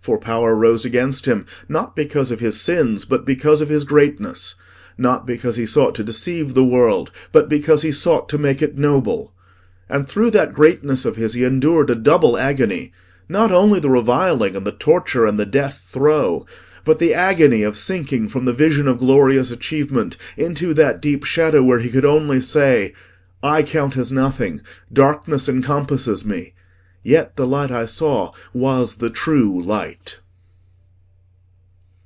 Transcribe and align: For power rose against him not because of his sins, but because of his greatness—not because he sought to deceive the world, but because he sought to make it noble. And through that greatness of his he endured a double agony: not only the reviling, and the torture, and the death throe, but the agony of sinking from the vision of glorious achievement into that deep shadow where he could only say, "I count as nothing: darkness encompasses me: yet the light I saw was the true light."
For 0.00 0.18
power 0.18 0.54
rose 0.54 0.84
against 0.84 1.26
him 1.26 1.46
not 1.68 1.96
because 1.96 2.30
of 2.30 2.38
his 2.38 2.60
sins, 2.60 3.04
but 3.04 3.26
because 3.26 3.60
of 3.60 3.68
his 3.68 3.82
greatness—not 3.82 5.26
because 5.26 5.56
he 5.56 5.66
sought 5.66 5.96
to 5.96 6.04
deceive 6.04 6.54
the 6.54 6.62
world, 6.62 7.10
but 7.32 7.48
because 7.48 7.82
he 7.82 7.90
sought 7.90 8.28
to 8.28 8.38
make 8.38 8.62
it 8.62 8.78
noble. 8.78 9.32
And 9.88 10.06
through 10.08 10.30
that 10.30 10.54
greatness 10.54 11.04
of 11.04 11.16
his 11.16 11.34
he 11.34 11.42
endured 11.42 11.90
a 11.90 11.96
double 11.96 12.38
agony: 12.38 12.92
not 13.28 13.50
only 13.50 13.80
the 13.80 13.90
reviling, 13.90 14.54
and 14.54 14.64
the 14.64 14.70
torture, 14.70 15.26
and 15.26 15.40
the 15.40 15.44
death 15.44 15.80
throe, 15.90 16.46
but 16.84 17.00
the 17.00 17.12
agony 17.12 17.64
of 17.64 17.76
sinking 17.76 18.28
from 18.28 18.44
the 18.44 18.52
vision 18.52 18.86
of 18.86 18.98
glorious 18.98 19.50
achievement 19.50 20.16
into 20.36 20.72
that 20.74 21.02
deep 21.02 21.24
shadow 21.24 21.64
where 21.64 21.80
he 21.80 21.88
could 21.90 22.04
only 22.04 22.40
say, 22.40 22.94
"I 23.42 23.64
count 23.64 23.96
as 23.96 24.12
nothing: 24.12 24.60
darkness 24.92 25.48
encompasses 25.48 26.24
me: 26.24 26.52
yet 27.04 27.36
the 27.36 27.46
light 27.46 27.70
I 27.70 27.84
saw 27.86 28.32
was 28.52 28.96
the 28.96 29.10
true 29.10 29.62
light." 29.62 30.18